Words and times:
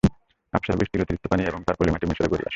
হাবশার 0.53 0.77
বৃষ্টির 0.77 1.01
অতিরিক্ত 1.01 1.25
পানি 1.27 1.41
এবং 1.43 1.59
তার 1.63 1.75
পলিমাটি 1.75 2.05
মিসরে 2.05 2.27
গড়িয়ে 2.27 2.41
আসে। 2.41 2.49